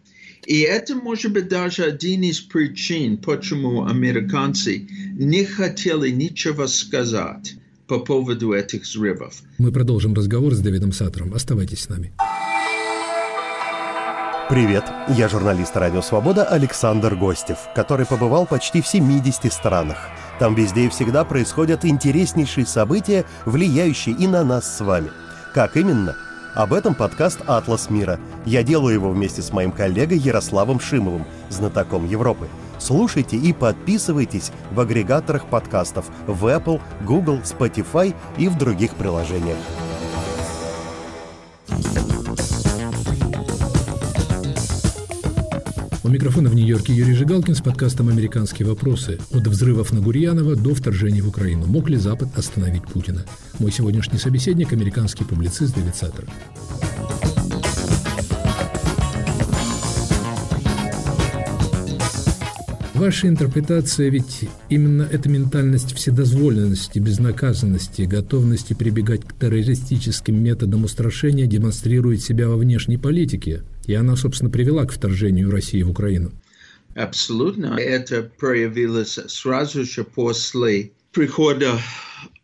И 0.46 0.60
это 0.60 0.94
может 0.94 1.32
быть 1.32 1.48
даже 1.48 1.84
один 1.84 2.22
из 2.22 2.40
причин, 2.40 3.16
почему 3.16 3.86
американцы 3.86 4.86
не 5.18 5.44
хотели 5.44 6.10
ничего 6.10 6.66
сказать 6.66 7.56
по 7.86 7.98
поводу 7.98 8.52
этих 8.52 8.82
взрывов. 8.82 9.34
Мы 9.58 9.72
продолжим 9.72 10.14
разговор 10.14 10.54
с 10.54 10.60
Дэвидом 10.60 10.92
Саттером. 10.92 11.34
Оставайтесь 11.34 11.82
с 11.82 11.88
нами. 11.88 12.12
Привет, 14.48 14.84
я 15.08 15.28
журналист 15.28 15.74
«Радио 15.74 16.02
Свобода» 16.02 16.44
Александр 16.44 17.16
Гостев, 17.16 17.58
который 17.74 18.04
побывал 18.04 18.46
почти 18.46 18.82
в 18.82 18.86
70 18.86 19.50
странах. 19.50 19.96
Там 20.38 20.54
везде 20.54 20.84
и 20.84 20.88
всегда 20.90 21.24
происходят 21.24 21.84
интереснейшие 21.84 22.66
события, 22.66 23.24
влияющие 23.46 24.14
и 24.14 24.26
на 24.26 24.44
нас 24.44 24.76
с 24.76 24.80
вами. 24.84 25.10
Как 25.54 25.78
именно? 25.78 26.16
Об 26.54 26.74
этом 26.74 26.94
подкаст 26.94 27.40
«Атлас 27.46 27.88
мира». 27.88 28.20
Я 28.44 28.62
делаю 28.62 28.94
его 28.94 29.10
вместе 29.10 29.40
с 29.40 29.50
моим 29.50 29.72
коллегой 29.72 30.18
Ярославом 30.18 30.78
Шимовым, 30.78 31.24
знатоком 31.48 32.06
Европы– 32.06 32.48
Слушайте 32.84 33.38
и 33.38 33.54
подписывайтесь 33.54 34.50
в 34.70 34.78
агрегаторах 34.78 35.48
подкастов 35.48 36.04
в 36.26 36.44
Apple, 36.44 36.82
Google, 37.06 37.38
Spotify 37.38 38.14
и 38.36 38.46
в 38.46 38.58
других 38.58 38.94
приложениях. 38.96 39.56
У 46.02 46.08
микрофона 46.10 46.50
в 46.50 46.54
Нью-Йорке 46.54 46.92
Юрий 46.92 47.14
Жигалкин 47.14 47.54
с 47.54 47.62
подкастом 47.62 48.10
«Американские 48.10 48.68
вопросы». 48.68 49.18
От 49.32 49.46
взрывов 49.46 49.90
на 49.94 50.02
Гурьянова 50.02 50.54
до 50.54 50.74
вторжения 50.74 51.22
в 51.22 51.28
Украину. 51.28 51.64
Мог 51.64 51.88
ли 51.88 51.96
Запад 51.96 52.36
остановить 52.36 52.82
Путина? 52.82 53.24
Мой 53.60 53.72
сегодняшний 53.72 54.18
собеседник– 54.18 54.72
американский 54.74 55.24
публицист 55.24 55.74
Дэвид 55.74 55.96
Саттер. 55.96 56.26
Ваша 62.94 63.26
интерпретация 63.26 64.08
ведь 64.08 64.48
именно 64.68 65.02
эта 65.02 65.28
ментальность 65.28 65.96
вседозволенности, 65.96 67.00
безнаказанности, 67.00 68.02
готовности 68.02 68.72
прибегать 68.72 69.24
к 69.24 69.36
террористическим 69.36 70.40
методам 70.40 70.84
устрашения 70.84 71.46
демонстрирует 71.46 72.22
себя 72.22 72.48
во 72.48 72.56
внешней 72.56 72.96
политике, 72.96 73.64
и 73.86 73.94
она, 73.94 74.14
собственно, 74.14 74.48
привела 74.48 74.84
к 74.84 74.92
вторжению 74.92 75.50
России 75.50 75.82
в 75.82 75.90
Украину. 75.90 76.30
Абсолютно. 76.94 77.74
Это 77.76 78.22
проявилось 78.22 79.18
сразу 79.26 79.84
же 79.84 80.04
после 80.04 80.92
прихода 81.10 81.72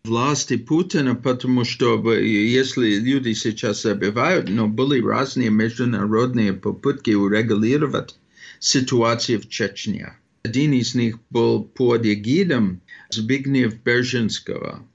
власти 0.03 0.57
Путина, 0.57 1.15
потому 1.15 1.65
что 1.65 2.13
если 2.13 2.99
люди 2.99 3.35
сейчас 3.35 3.83
забивают, 3.83 4.51
но 4.51 4.67
были 4.67 5.01
разные 5.01 5.51
международные 5.51 6.55
попытки 6.55 7.13
урегулировать 7.13 8.19
ситуацию 8.59 9.41
в 9.41 9.49
Чечне. 9.49 10.15
Один 10.43 10.73
из 10.73 10.95
них 10.95 11.19
был 11.29 11.65
под 11.65 12.07
эгидом 12.07 12.81
Збигнев 13.11 13.75
Бержинского. 13.83 14.87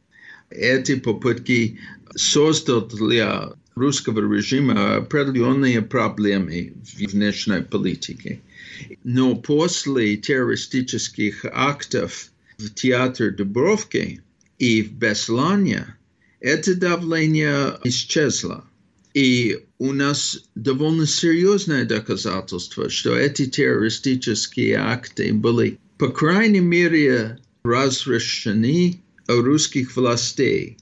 Эти 0.49 0.95
попытки 0.95 1.79
создали 2.15 2.87
для 2.89 3.53
русского 3.75 4.21
режима 4.33 4.95
определенные 4.95 5.81
проблемы 5.81 6.73
в 6.83 7.11
внешней 7.11 7.61
политике. 7.61 8.41
Но 9.03 9.35
после 9.35 10.17
террористических 10.17 11.45
актов 11.51 12.31
в 12.57 12.69
театре 12.73 13.31
Дубровки 13.31 14.23
и 14.57 14.81
в 14.81 14.93
Беслане 14.93 15.95
это 16.39 16.73
давление 16.75 17.77
исчезло. 17.83 18.65
И 19.15 19.61
у 19.77 19.93
нас 19.93 20.43
довольно 20.55 21.07
серьезное 21.07 21.85
доказательство, 21.85 22.89
что 22.89 23.15
эти 23.15 23.45
террористические 23.45 24.75
акты 24.75 25.31
были, 25.33 25.79
по 25.97 26.09
крайней 26.09 26.59
мере, 26.59 27.39
разрешены 27.63 29.01
русских 29.25 29.95
властей, 29.95 30.77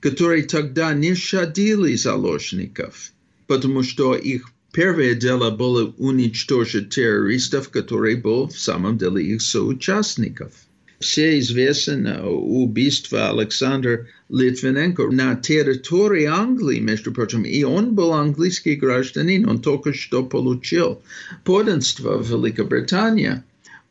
которые 0.00 0.42
тогда 0.42 0.92
не 0.92 1.14
щадили 1.14 1.94
заложников, 1.94 3.12
потому 3.46 3.82
что 3.82 4.14
их 4.14 4.50
первое 4.72 5.14
дело 5.14 5.50
было 5.50 5.94
уничтожить 5.96 6.90
террористов, 6.90 7.70
которые 7.70 8.16
были 8.16 8.48
в 8.48 8.60
самом 8.60 8.98
деле 8.98 9.24
их 9.24 9.40
соучастников 9.40 10.52
все 11.00 11.38
известно 11.38 12.28
убийство 12.28 13.30
Александра 13.30 14.06
Литвиненко 14.28 15.10
на 15.10 15.34
территории 15.34 16.26
Англии, 16.26 16.78
между 16.78 17.10
прочим, 17.10 17.42
и 17.42 17.62
он 17.64 17.94
был 17.94 18.12
английский 18.12 18.76
гражданин, 18.76 19.48
он 19.48 19.60
только 19.60 19.94
что 19.94 20.24
получил 20.24 21.02
подданство 21.44 22.18
в 22.18 22.30
Великобритании 22.30 23.42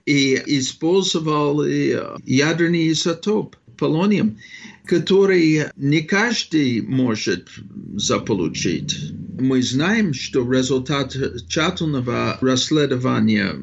и 0.05 0.41
использовал 0.45 1.65
ядерный 1.65 2.91
изотоп 2.91 3.55
полониум, 3.77 4.37
который 4.85 5.65
не 5.77 6.01
каждый 6.01 6.81
может 6.81 7.49
заполучить. 7.95 9.13
Мы 9.39 9.63
знаем, 9.63 10.13
что 10.13 10.49
результат 10.51 11.15
тщательного 11.47 12.37
расследования 12.41 13.55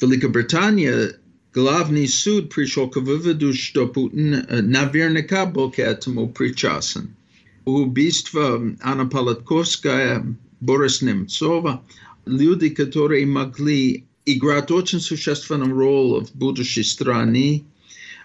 Великобритания 0.00 1.19
главный 1.52 2.08
суд 2.08 2.52
пришел 2.54 2.88
к 2.88 2.96
выводу, 2.96 3.52
что 3.52 3.86
Путин 3.86 4.46
наверняка 4.50 5.46
был 5.46 5.70
к 5.70 5.78
этому 5.78 6.28
причастен. 6.28 7.14
Убийство 7.64 8.60
Анна 8.80 9.06
Полотковская, 9.06 10.36
Борис 10.60 11.02
Немцова, 11.02 11.84
люди, 12.26 12.68
которые 12.68 13.26
могли 13.26 14.04
играть 14.26 14.70
очень 14.70 15.00
существенную 15.00 15.72
роль 15.72 16.24
в 16.24 16.34
будущей 16.34 16.82
стране, 16.82 17.64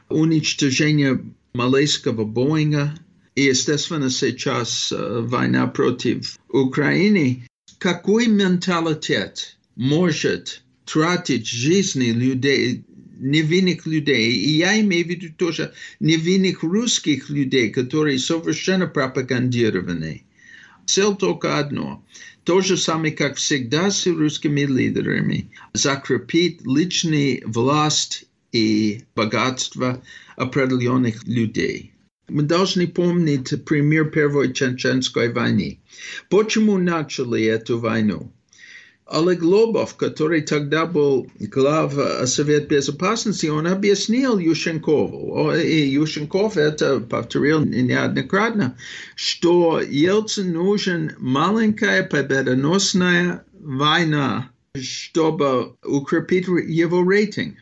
уничтожение 0.09 1.23
малайского 1.53 2.25
Боинга 2.25 2.93
и, 3.35 3.43
естественно, 3.43 4.09
сейчас 4.09 4.93
война 4.95 5.67
против 5.67 6.37
Украины. 6.49 7.47
Какой 7.79 8.27
менталитет 8.27 9.57
может 9.75 10.61
тратить 10.85 11.47
жизни 11.47 12.11
людей 12.11 12.85
невинных 13.25 13.85
людей. 13.85 14.31
И 14.31 14.51
я 14.51 14.79
имею 14.79 15.05
в 15.05 15.09
виду 15.09 15.33
тоже 15.35 15.73
невинных 15.99 16.63
русских 16.63 17.29
людей, 17.29 17.69
которые 17.69 18.19
совершенно 18.19 18.87
пропагандированы. 18.87 20.23
Цель 20.85 21.15
только 21.15 21.57
одно. 21.57 22.05
То 22.43 22.61
же 22.61 22.77
самое, 22.77 23.11
как 23.11 23.37
всегда 23.37 23.89
с 23.89 24.05
русскими 24.05 24.61
лидерами. 24.61 25.51
Закрепить 25.73 26.61
личную 26.65 27.41
власть 27.45 28.25
и 28.51 29.01
богатство 29.15 30.03
определенных 30.35 31.25
людей. 31.25 31.91
Мы 32.27 32.43
должны 32.43 32.87
помнить 32.87 33.65
пример 33.65 34.05
Первой 34.09 34.53
Чеченской 34.53 35.31
войны. 35.31 35.79
Почему 36.29 36.77
начали 36.77 37.43
эту 37.43 37.79
войну? 37.79 38.31
Олег 39.05 39.43
Лобов, 39.43 39.95
который 39.95 40.41
тогда 40.41 40.87
был 40.87 41.29
глава 41.39 42.25
Совет 42.25 42.67
Безопасности, 42.67 43.45
он 43.45 43.67
объяснил 43.67 44.39
Ющенкову, 44.39 45.53
и 45.53 45.87
Ющенков 45.89 46.57
это 46.57 46.99
повторил 46.99 47.63
неоднократно, 47.63 48.75
что 49.15 49.79
Ельцин 49.79 50.53
нужен 50.53 51.11
маленькая 51.19 52.01
победоносная 52.01 53.45
война, 53.53 54.49
чтобы 54.75 55.75
укрепить 55.85 56.47
его 56.47 57.07
рейтинг. 57.07 57.57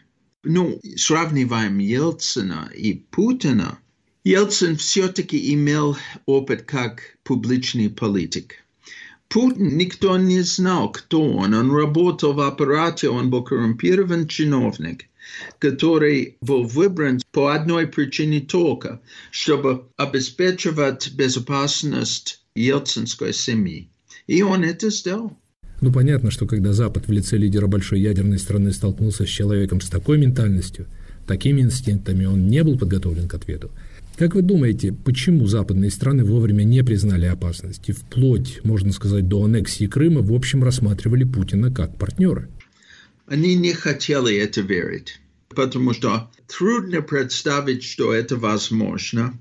Ну, 0.46 0.80
сравниваем 0.96 1.78
Ельцина 1.78 2.72
и 2.74 2.94
Путина. 2.94 3.80
Ельцин 4.24 4.78
все-таки 4.78 5.54
имел 5.54 5.98
опыт 6.26 6.62
как 6.62 7.18
публичный 7.24 7.90
политик. 7.90 8.63
Путин 9.30 9.78
никто 9.78 10.18
не 10.18 10.42
знал, 10.42 10.92
кто 10.92 11.24
он. 11.24 11.54
Он 11.54 11.76
работал 11.76 12.34
в 12.34 12.40
аппарате, 12.40 13.10
он 13.10 13.30
был 13.30 13.44
коррумпирован 13.44 14.28
чиновник, 14.28 15.06
который 15.60 16.38
был 16.42 16.64
выбран 16.64 17.20
по 17.32 17.54
одной 17.54 17.88
причине 17.88 18.42
только, 18.42 19.02
чтобы 19.32 19.88
обеспечивать 19.98 21.14
безопасность 21.14 22.44
ельцинской 22.56 23.34
семьи. 23.34 23.90
И 24.28 24.44
он 24.44 24.64
это 24.64 24.90
сделал. 24.90 25.36
Ну, 25.82 25.92
понятно, 25.92 26.32
что 26.32 26.46
когда 26.46 26.72
Запад 26.72 27.08
в 27.08 27.12
лице 27.12 27.36
лидера 27.38 27.68
большой 27.68 28.00
ядерной 28.00 28.40
страны 28.40 28.72
столкнулся 28.72 29.26
с 29.26 29.30
человеком 29.30 29.82
с 29.82 29.90
такой 29.90 30.18
ментальностью, 30.18 30.88
такими 31.28 31.62
инстинктами, 31.62 32.26
он 32.26 32.48
не 32.48 32.64
был 32.64 32.78
подготовлен 32.78 33.28
к 33.28 33.34
ответу. 33.34 33.72
Как 34.16 34.36
вы 34.36 34.44
думаете, 34.44 34.94
почему 34.94 35.48
западные 35.48 35.90
страны 35.90 36.24
вовремя 36.24 36.64
не 36.64 36.84
признали 36.84 37.26
опасности, 37.26 37.92
вплоть, 37.92 38.64
можно 38.64 38.92
сказать, 38.92 39.28
до 39.28 39.44
аннексии 39.44 39.88
Крыма, 39.88 40.22
в 40.22 40.34
общем, 40.34 40.64
рассматривали 40.64 41.24
Путина 41.24 41.72
как 41.72 41.98
партнера? 41.98 42.48
Они 43.26 43.56
не 43.56 43.74
хотели 43.74 44.38
это 44.38 44.62
верить, 44.62 45.20
потому 45.50 45.94
что 45.94 46.30
трудно 46.48 47.02
представить, 47.02 47.84
что 47.84 48.14
это 48.14 48.36
возможно. 48.36 49.34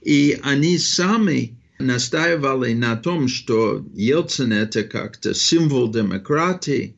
И 0.00 0.38
они 0.42 0.78
сами 0.78 1.58
настаивали 1.78 2.72
на 2.72 2.96
том, 2.96 3.28
что 3.28 3.84
Ельцин 3.94 4.54
это 4.54 4.84
как-то 4.84 5.34
символ 5.34 5.90
демократии. 5.90 6.96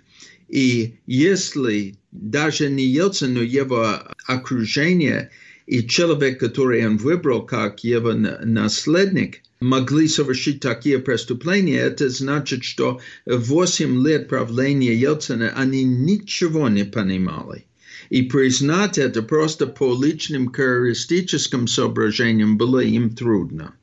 И 0.48 0.94
если 1.06 1.96
даже 2.12 2.70
не 2.70 2.84
Ельцин, 2.84 3.34
но 3.34 3.42
его 3.42 3.98
окружение– 4.28 5.30
и 5.66 5.86
человек, 5.86 6.38
который 6.38 6.86
он 6.86 6.96
выбрал 6.96 7.44
как 7.44 7.82
его 7.82 8.12
наследник, 8.12 9.42
могли 9.60 10.06
совершить 10.06 10.60
такие 10.60 10.98
преступления, 10.98 11.78
это 11.78 12.08
значит, 12.08 12.64
что 12.64 13.00
8 13.26 14.06
лет 14.06 14.28
правления 14.28 14.94
Ельцина 14.94 15.52
они 15.56 15.82
ничего 15.82 16.68
не 16.68 16.84
понимали. 16.84 17.64
И 18.10 18.22
признать 18.22 18.98
это 18.98 19.22
просто 19.22 19.66
по 19.66 20.00
личным 20.00 20.52
характеристическим 20.52 21.66
соображениям 21.66 22.56
было 22.56 22.80
им 22.80 23.10
трудно. 23.10 23.74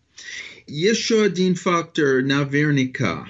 Еще 0.66 1.24
один 1.24 1.56
фактор 1.56 2.24
наверняка. 2.24 3.28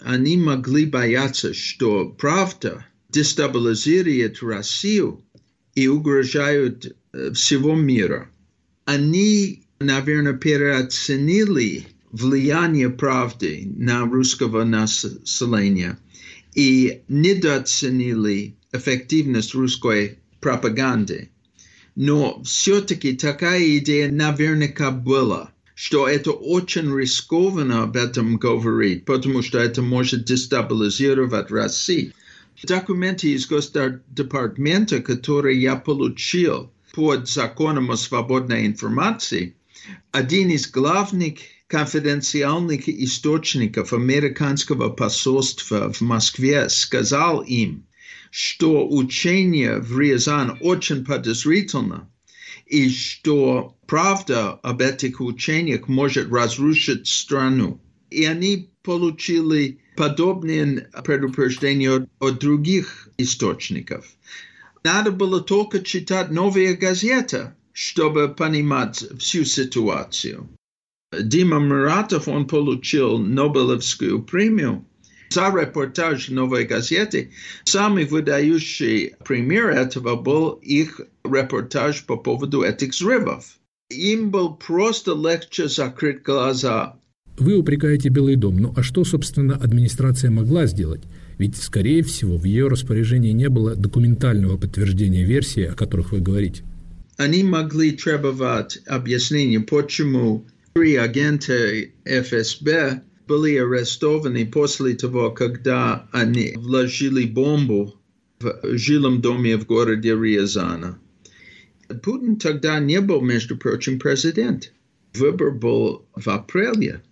Они 0.00 0.36
могли 0.36 0.84
бояться, 0.84 1.52
что 1.52 2.10
правда 2.10 2.86
дестабилизирует 3.08 4.40
Россию 4.40 5.24
и 5.74 5.88
угрожают 5.88 6.94
всего 7.34 7.74
мира. 7.74 8.30
Они, 8.84 9.64
наверное, 9.80 10.34
переоценили 10.34 11.86
влияние 12.10 12.90
правды 12.90 13.70
на 13.76 14.04
русского 14.04 14.64
населения 14.64 15.98
и 16.54 17.02
недооценили 17.08 18.56
эффективность 18.72 19.54
русской 19.54 20.18
пропаганды. 20.40 21.30
Но 21.94 22.42
все-таки 22.44 23.16
такая 23.16 23.78
идея 23.78 24.10
наверняка 24.10 24.90
была, 24.90 25.52
что 25.74 26.08
это 26.08 26.30
очень 26.30 26.96
рискованно 26.96 27.82
об 27.82 27.96
этом 27.96 28.36
говорить, 28.36 29.04
потому 29.04 29.42
что 29.42 29.58
это 29.58 29.82
может 29.82 30.24
дестабилизировать 30.24 31.50
Россию. 31.50 32.12
Документы 32.64 33.32
из 33.32 33.46
Госдепартамента, 33.46 35.00
которые 35.00 35.60
я 35.60 35.76
получил 35.76 36.72
под 36.92 37.28
законом 37.28 37.90
о 37.90 37.96
свободной 37.96 38.66
информации, 38.66 39.56
один 40.10 40.50
из 40.50 40.68
главных 40.70 41.38
конфиденциальных 41.66 42.88
источников 42.88 43.92
американского 43.92 44.88
посольства 44.88 45.92
в 45.92 46.00
Москве 46.00 46.68
сказал 46.68 47.42
им, 47.42 47.86
что 48.30 48.88
учение 48.88 49.78
в 49.78 49.98
Рязань 49.98 50.58
очень 50.60 51.04
подозрительно, 51.04 52.10
и 52.66 52.90
что 52.90 53.76
правда 53.86 54.52
об 54.52 54.80
этих 54.80 55.20
учениях 55.20 55.88
может 55.88 56.30
разрушить 56.30 57.06
страну. 57.06 57.80
И 58.10 58.24
они 58.24 58.70
получили 58.82 59.80
подобные 59.96 60.90
предупреждения 61.04 62.08
от 62.18 62.38
других 62.38 63.08
источников. 63.18 64.06
Надо 64.84 65.10
было 65.10 65.40
только 65.40 65.80
читать 65.80 66.30
новые 66.30 66.74
газеты, 66.74 67.52
чтобы 67.72 68.28
понимать 68.28 69.04
всю 69.18 69.44
ситуацию. 69.44 70.48
Дима 71.12 71.58
Муратов, 71.58 72.28
он 72.28 72.46
получил 72.46 73.18
Нобелевскую 73.18 74.22
премию 74.22 74.84
за 75.30 75.48
репортаж 75.48 76.28
«Новой 76.28 76.64
газеты». 76.64 77.30
Самый 77.64 78.04
выдающий 78.04 79.14
пример 79.24 79.68
этого 79.68 80.16
был 80.16 80.50
их 80.62 81.00
репортаж 81.24 82.04
по 82.04 82.16
поводу 82.16 82.62
этих 82.62 82.90
взрывов. 82.90 83.58
Им 83.90 84.30
был 84.30 84.54
просто 84.54 85.14
легче 85.14 85.68
закрыть 85.68 86.22
глаза. 86.22 86.96
Вы 87.38 87.56
упрекаете 87.56 88.08
Белый 88.08 88.36
дом, 88.36 88.56
ну 88.56 88.74
а 88.76 88.82
что, 88.82 89.04
собственно, 89.04 89.54
администрация 89.54 90.30
могла 90.30 90.66
сделать? 90.66 91.02
Ведь, 91.38 91.56
скорее 91.56 92.02
всего, 92.02 92.36
в 92.36 92.44
ее 92.44 92.66
распоряжении 92.66 93.30
не 93.30 93.48
было 93.48 93.76
документального 93.76 94.56
подтверждения 94.56 95.24
версии, 95.24 95.62
о 95.62 95.74
которых 95.74 96.12
вы 96.12 96.20
говорите. 96.20 96.64
Они 97.16 97.42
могли 97.44 97.92
требовать 97.92 98.80
объяснения, 98.86 99.60
почему 99.60 100.46
три 100.74 100.96
агента 100.96 101.54
ФСБ 102.04 103.02
были 103.26 103.56
арестованы 103.56 104.46
после 104.46 104.94
того, 104.94 105.30
когда 105.30 106.08
они 106.12 106.54
вложили 106.56 107.24
бомбу 107.26 107.94
в 108.40 108.76
жилом 108.76 109.20
доме 109.20 109.56
в 109.56 109.66
городе 109.66 110.10
Риазана. 110.10 110.98
Путин 112.02 112.36
тогда 112.36 112.78
не 112.78 113.00
был, 113.00 113.20
между 113.20 113.56
прочим, 113.56 113.98
президент. 113.98 114.72
Выбор 115.14 115.50
был 115.50 116.06
в 116.14 116.28
апреле. 116.28 117.02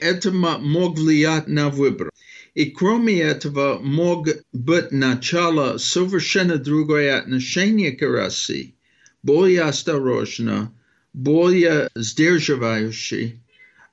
Это 0.00 0.30
мог 0.30 0.98
влиять 0.98 1.48
на 1.48 1.70
выбор. 1.70 2.11
И 2.54 2.66
кроме 2.66 3.18
этого, 3.18 3.78
мог 3.82 4.28
быть 4.52 4.92
начало 4.92 5.78
совершенно 5.78 6.56
другое 6.56 7.18
отношение 7.18 7.92
к 7.92 8.02
России, 8.02 8.74
более 9.22 9.62
осторожно, 9.62 10.72
более 11.14 11.88
сдерживающий. 11.94 13.40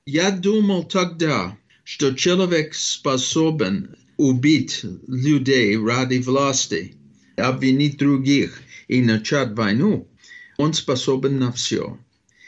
Я 0.06 0.32
думал 0.32 0.84
тогда, 0.84 1.58
что 1.86 2.13
человек 2.13 2.74
способен 2.74 3.95
убить 4.17 4.82
людей 5.08 5.78
ради 5.78 6.17
власти, 6.17 6.95
обвинить 7.38 7.98
других 7.98 8.60
и 8.89 9.02
начать 9.02 9.54
войну. 9.54 10.10
Он 10.58 10.74
способен 10.74 11.39
на 11.39 11.54
все. 11.54 11.98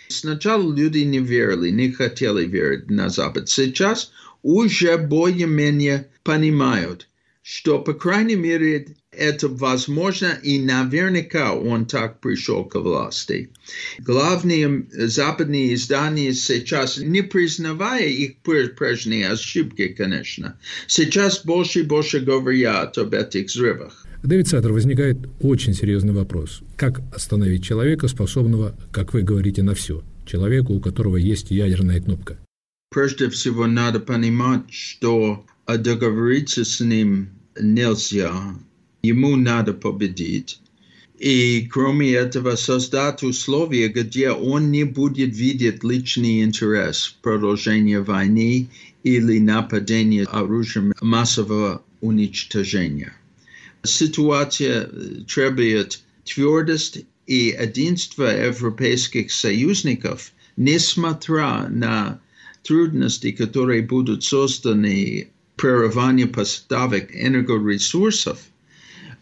Сначала 0.10 0.76
люди 0.76 1.00
не 1.00 1.20
верили, 1.20 1.70
не 1.70 1.92
хотели 1.92 2.46
верить 2.46 2.90
на 2.90 3.08
Запад. 3.08 3.48
Сейчас 3.48 4.12
уже 4.44 4.98
более-менее 4.98 6.08
понимают, 6.24 7.08
что, 7.44 7.80
по 7.80 7.94
крайней 7.94 8.36
мере, 8.36 8.96
это 9.12 9.50
возможно, 9.50 10.38
и 10.42 10.60
наверняка 10.60 11.54
он 11.54 11.86
так 11.86 12.22
пришел 12.22 12.64
к 12.66 12.80
власти. 12.80 13.50
Главные 14.00 14.86
западные 14.92 15.74
издания 15.74 16.34
сейчас, 16.34 16.98
не 16.98 17.22
признавая 17.22 18.08
их 18.08 18.38
прежние 18.38 19.30
ошибки, 19.30 19.90
конечно, 19.90 20.58
сейчас 20.88 21.44
больше 21.44 21.82
и 21.82 21.84
больше 21.84 22.20
говорят 22.20 22.98
об 22.98 23.14
этих 23.14 23.48
взрывах. 23.48 24.06
Дэвид 24.24 24.48
Саттер, 24.48 24.72
возникает 24.72 25.18
очень 25.42 25.74
серьезный 25.74 26.14
вопрос. 26.14 26.62
Как 26.78 27.02
остановить 27.14 27.64
человека, 27.64 28.08
способного, 28.08 28.78
как 28.92 29.14
вы 29.14 29.24
говорите, 29.24 29.64
на 29.64 29.74
все? 29.74 30.04
Человеку, 30.28 30.74
у 30.74 30.80
которого 30.80 31.18
есть 31.18 31.50
ядерная 31.50 32.00
кнопка. 32.00 32.38
Прежде 32.94 33.30
всего, 33.30 33.68
надо 33.68 34.02
понимать, 34.02 34.70
что 34.70 35.46
договориться 35.66 36.66
с 36.66 36.82
ним 36.82 37.30
нельзя. 37.58 38.34
Ему 39.02 39.38
надо 39.38 39.74
победить. 39.74 40.60
И 41.18 41.70
кроме 41.72 42.12
этого, 42.12 42.58
создать 42.58 43.24
условия, 43.24 43.88
где 43.88 44.32
он 44.32 44.72
не 44.72 44.84
будет 44.84 45.34
видеть 45.34 45.86
личный 45.86 46.44
интерес 46.44 47.16
продолжения 47.22 48.02
войны 48.02 48.70
или 49.04 49.40
нападения 49.40 50.26
оружием 50.26 50.92
массового 51.00 51.82
уничтожения. 52.02 53.14
Ситуация 53.84 54.90
требует 55.34 56.02
твердость 56.26 57.06
и 57.26 57.56
единства 57.58 58.26
европейских 58.26 59.32
союзников, 59.32 60.34
несмотря 60.58 61.70
на 61.70 62.20
трудности, 62.64 63.32
которые 63.32 63.82
будут 63.82 64.24
созданы 64.24 65.30
прерывание 65.56 66.28
поставок 66.28 67.14
энергоресурсов, 67.14 68.40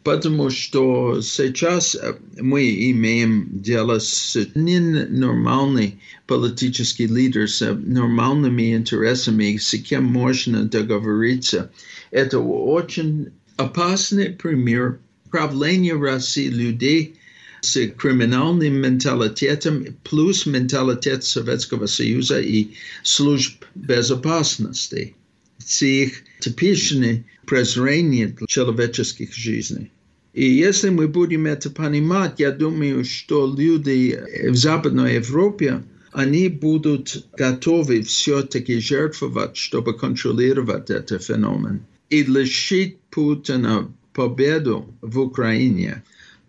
потому 0.04 0.50
что 0.50 1.22
сейчас 1.22 1.98
мы 2.40 2.92
имеем 2.92 3.50
дело 3.52 4.00
с 4.00 4.38
ненормальными 4.56 6.00
политическими 6.28 7.08
лидерами, 7.08 7.48
с 7.48 7.74
нормальными 7.74 8.76
интересами, 8.76 9.58
с 9.58 9.78
кем 9.80 10.06
можно 10.06 10.64
договориться. 10.64 11.72
Это 12.12 12.40
очень 12.40 13.30
опасный 13.58 14.30
пример 14.30 15.00
правления 15.30 15.96
России 15.96 16.48
людей 16.48 17.19
с 17.62 17.88
криминальным 17.90 18.76
менталитетом 18.76 19.86
плюс 20.04 20.46
менталитет 20.46 21.24
Советского 21.24 21.86
Союза 21.86 22.40
и 22.40 22.72
служб 23.04 23.66
безопасности. 23.76 25.16
С 25.58 25.82
их 25.82 26.24
типичное 26.40 27.26
презрение 27.46 28.36
человеческих 28.48 29.34
жизней. 29.34 29.92
И 30.34 30.46
если 30.46 30.90
мы 30.90 31.08
будем 31.08 31.48
это 31.48 31.70
понимать, 31.70 32.36
я 32.40 32.52
думаю, 32.52 33.04
что 33.04 33.54
люди 33.54 34.20
в 34.48 34.56
Западной 34.56 35.16
Европе, 35.16 35.84
они 36.12 36.48
будут 36.48 37.26
готовы 37.38 38.04
все-таки 38.04 38.80
жертвовать, 38.80 39.58
чтобы 39.58 39.98
контролировать 39.98 40.90
этот 40.90 41.24
феномен 41.24 41.82
и 42.10 42.24
лишить 42.24 43.00
Путина 43.10 43.92
победу 44.14 44.94
в 45.02 45.20
Украине. 45.20 46.04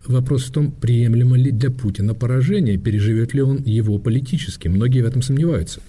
Вопрос 0.05 0.45
в 0.45 0.51
том, 0.51 0.71
приемлемо 0.71 1.37
ли 1.37 1.51
для 1.51 1.69
Путина 1.69 2.13
поражение, 2.13 2.77
переживет 2.77 3.33
ли 3.33 3.41
он 3.41 3.63
его 3.63 3.99
политически. 3.99 4.67
Многие 4.67 5.01
в 5.01 5.05
этом 5.05 5.21
сомневаются. 5.21 5.81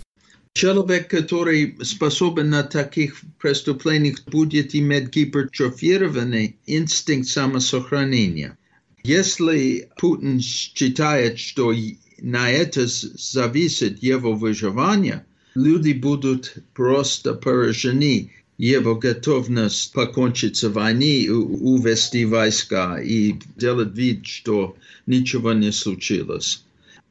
Человек, 0.54 1.08
который 1.08 1.78
способен 1.82 2.50
на 2.50 2.62
таких 2.62 3.16
преступлениях, 3.40 4.22
будет 4.26 4.74
иметь 4.74 5.08
гипертрофированный 5.08 6.56
инстинкт 6.66 7.28
самосохранения. 7.28 8.58
Если 9.02 9.88
Путин 9.96 10.40
считает, 10.40 11.38
что 11.38 11.74
на 12.20 12.50
это 12.50 12.86
зависит 12.86 14.02
его 14.02 14.34
выживание, 14.34 15.24
люди 15.54 15.92
будут 15.92 16.54
просто 16.74 17.34
поражены 17.34 18.30
его 18.62 18.94
готовность 18.94 19.92
покончить 19.92 20.56
с 20.56 20.68
войной, 20.68 21.26
увести 21.28 22.24
войска 22.24 22.96
и 23.02 23.34
делать 23.56 23.92
вид, 23.96 24.24
что 24.24 24.76
ничего 25.04 25.52
не 25.52 25.72
случилось. 25.72 26.62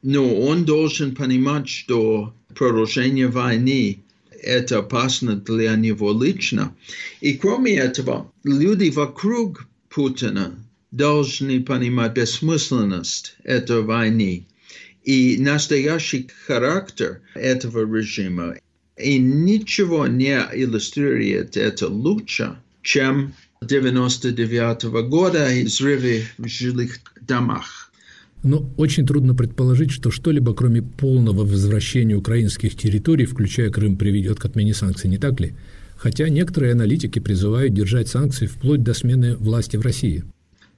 Но 0.02 0.34
он 0.34 0.64
должен 0.64 1.14
понимать, 1.14 1.68
что 1.68 2.32
продолжение 2.54 3.28
войны 3.28 4.02
это 4.30 4.78
опасно 4.78 5.36
для 5.36 5.76
него 5.76 6.18
лично. 6.18 6.74
И 7.20 7.34
кроме 7.34 7.76
этого, 7.76 8.32
люди 8.44 8.88
вокруг 8.88 9.66
Путина 9.90 10.54
должны 10.90 11.62
понимать 11.62 12.14
бессмысленность 12.14 13.36
этой 13.44 13.82
войны 13.82 14.46
и 15.04 15.36
настоящий 15.38 16.30
характер 16.46 17.20
этого 17.34 17.84
режима. 17.94 18.54
И 19.02 19.18
ничего 19.18 20.06
не 20.06 20.38
иллюстрирует 20.54 21.56
это 21.56 21.88
лучше, 21.88 22.56
чем 22.82 23.34
99 23.60 24.84
-го 24.84 25.02
года 25.08 25.48
взрывы 25.64 26.22
в 26.38 26.48
жилых 26.48 26.98
домах. 27.20 27.90
Но 28.42 28.68
очень 28.76 29.06
трудно 29.06 29.34
предположить, 29.34 29.92
что 29.92 30.10
что-либо, 30.10 30.52
кроме 30.54 30.82
полного 30.82 31.44
возвращения 31.44 32.16
украинских 32.16 32.76
территорий, 32.76 33.26
включая 33.26 33.70
Крым, 33.70 33.96
приведет 33.96 34.40
к 34.40 34.44
отмене 34.44 34.74
санкций, 34.74 35.08
не 35.08 35.18
так 35.18 35.40
ли? 35.40 35.54
хотя 36.02 36.28
некоторые 36.28 36.72
аналитики 36.72 37.20
призывают 37.20 37.74
держать 37.74 38.08
санкции 38.08 38.46
вплоть 38.46 38.82
до 38.82 38.92
смены 38.92 39.36
власти 39.36 39.76
в 39.76 39.82
России. 39.82 40.24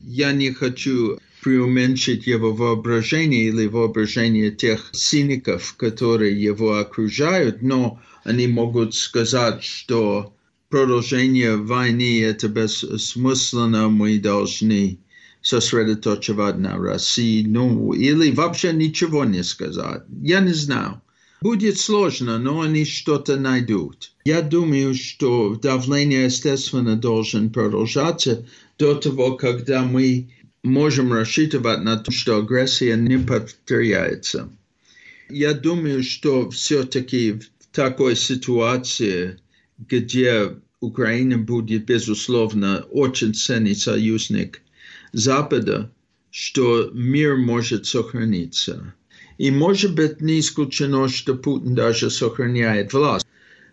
Я 0.02 0.32
не 0.32 0.52
хочу 0.52 1.18
преуменьшить 1.42 2.26
его 2.26 2.52
воображение 2.52 3.48
или 3.48 3.66
воображение 3.66 4.50
тех 4.50 4.90
сиников, 4.92 5.76
которые 5.78 6.42
его 6.42 6.76
окружают, 6.76 7.62
но 7.62 7.98
они 8.24 8.46
могут 8.46 8.94
сказать, 8.94 9.62
что 9.62 10.34
продолжение 10.70 11.56
войны 11.56 12.22
это 12.22 12.48
бессмысленно, 12.48 13.88
мы 13.88 14.18
должны 14.18 14.98
сосредоточивать 15.42 16.58
на 16.58 16.78
России, 16.78 17.44
ну, 17.46 17.92
или 17.92 18.30
вообще 18.30 18.72
ничего 18.72 19.24
не 19.24 19.44
сказать. 19.44 20.02
Я 20.22 20.40
не 20.40 20.54
знаю. 20.54 21.02
Будет 21.42 21.78
сложно, 21.78 22.38
но 22.38 22.62
они 22.62 22.86
что-то 22.86 23.36
найдут. 23.36 24.12
Я 24.24 24.40
думаю, 24.40 24.94
что 24.94 25.54
давление, 25.56 26.24
естественно, 26.24 26.96
должен 26.96 27.50
продолжаться 27.50 28.46
до 28.78 28.94
того, 28.94 29.36
когда 29.36 29.82
мы 29.82 30.30
можем 30.62 31.12
рассчитывать 31.12 31.82
на 31.82 31.98
то, 31.98 32.10
что 32.10 32.38
агрессия 32.38 32.96
не 32.96 33.18
повторяется. 33.18 34.48
Я 35.28 35.52
думаю, 35.52 36.02
что 36.02 36.48
все-таки 36.50 37.40
такой 37.74 38.16
ситуации, 38.16 39.38
где 39.78 40.56
Украина 40.80 41.36
будет, 41.36 41.86
безусловно, 41.86 42.84
очень 42.90 43.34
ценный 43.34 43.74
союзник 43.74 44.62
Запада, 45.12 45.90
что 46.30 46.90
мир 46.94 47.36
может 47.36 47.86
сохраниться. 47.86 48.94
И 49.38 49.50
может 49.50 49.94
быть 49.94 50.20
не 50.20 50.38
исключено, 50.38 51.08
что 51.08 51.34
Путин 51.34 51.74
даже 51.74 52.10
сохраняет 52.10 52.92
власть. 52.92 53.26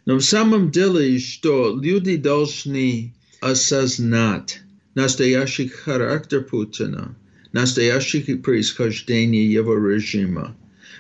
Но 0.06 0.16
в 0.16 0.22
самом 0.22 0.72
деле, 0.72 1.20
что 1.20 1.80
люди 1.80 2.16
должны 2.16 3.14
осознать 3.40 4.62
настоящий 4.96 5.68
характер 5.68 6.44
Путина, 6.44 7.16
настоящее 7.52 8.38
происхождение 8.38 9.52
его 9.52 9.76
режима, 9.76 10.56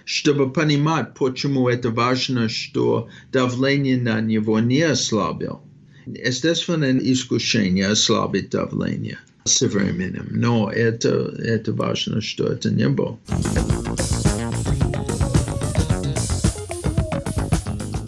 чтобы 0.05 0.51
понимать, 0.51 1.13
почему 1.13 1.69
это 1.69 1.89
важно, 1.89 2.49
что 2.49 3.09
давление 3.31 3.97
на 3.97 4.21
него 4.21 4.59
не 4.59 4.81
ослабил. 4.81 5.61
Естественно, 6.05 6.91
искушение 6.97 7.87
ослабить 7.87 8.49
давление 8.49 9.19
со 9.45 9.67
временем, 9.67 10.27
но 10.31 10.71
это, 10.71 11.09
это 11.09 11.73
важно, 11.73 12.21
что 12.21 12.47
это 12.47 12.69
не 12.71 12.89
было. 12.89 13.19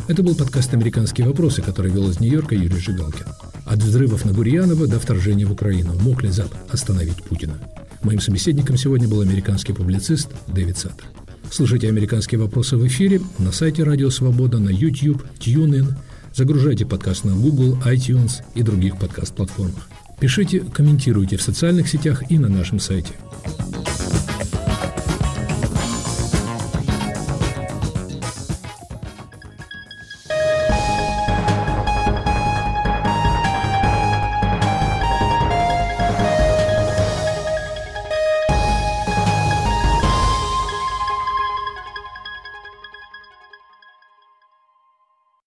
Это 0.07 0.21
был 0.21 0.35
подкаст 0.35 0.73
«Американские 0.73 1.25
вопросы», 1.25 1.61
который 1.61 1.91
вел 1.91 2.09
из 2.09 2.19
Нью-Йорка 2.19 2.55
Юрий 2.55 2.77
Жигалкин. 2.77 3.25
От 3.65 3.79
взрывов 3.79 4.25
на 4.25 4.33
Гурьянова 4.33 4.85
до 4.85 4.99
вторжения 4.99 5.45
в 5.45 5.51
Украину. 5.51 5.93
Мог 6.01 6.23
ли 6.23 6.29
Запад 6.29 6.59
остановить 6.69 7.23
Путина? 7.23 7.57
Моим 8.03 8.19
собеседником 8.19 8.75
сегодня 8.75 9.07
был 9.07 9.21
американский 9.21 9.73
публицист 9.73 10.29
Дэвид 10.47 10.77
Саттер. 10.77 11.22
Слушайте 11.51 11.87
«Американские 11.87 12.39
вопросы» 12.39 12.77
в 12.77 12.87
эфире 12.87 13.21
на 13.37 13.51
сайте 13.51 13.83
Радио 13.83 14.09
Свобода, 14.09 14.59
на 14.59 14.69
YouTube, 14.69 15.23
TuneIn. 15.39 15.93
Загружайте 16.33 16.85
подкаст 16.85 17.25
на 17.25 17.35
Google, 17.35 17.77
iTunes 17.85 18.41
и 18.55 18.63
других 18.63 18.97
подкаст-платформах. 18.97 19.87
Пишите, 20.19 20.61
комментируйте 20.61 21.37
в 21.37 21.41
социальных 21.41 21.87
сетях 21.87 22.23
и 22.29 22.39
на 22.39 22.49
нашем 22.49 22.79
сайте. 22.79 23.13